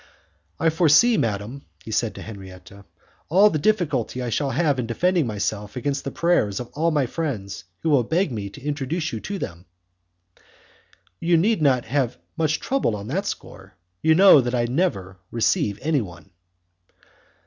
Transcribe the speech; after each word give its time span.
"I 0.59 0.71
foresee, 0.71 1.15
madam," 1.15 1.61
he 1.85 1.91
said 1.91 2.15
to 2.15 2.23
Henriette, 2.23 2.71
"all 3.29 3.51
the 3.51 3.59
difficulty 3.59 4.19
I 4.19 4.31
shall 4.31 4.49
have 4.49 4.79
in 4.79 4.87
defending 4.87 5.27
myself 5.27 5.75
against 5.75 6.05
the 6.05 6.09
prayers 6.09 6.59
of 6.59 6.71
all 6.73 6.89
my 6.89 7.05
friends, 7.05 7.65
who 7.83 7.91
will 7.91 8.03
beg 8.03 8.29
of 8.29 8.33
me 8.33 8.49
to 8.49 8.61
introduce 8.63 9.11
them 9.11 9.21
to 9.21 9.33
you." 9.35 9.43
"You 11.19 11.37
need 11.37 11.61
not 11.61 11.85
have 11.85 12.17
much 12.35 12.59
trouble 12.59 12.95
on 12.95 13.09
that 13.09 13.27
score: 13.27 13.75
you 14.01 14.15
know 14.15 14.41
that 14.41 14.55
I 14.55 14.65
never, 14.65 15.19
receive 15.29 15.77
anyone." 15.83 16.31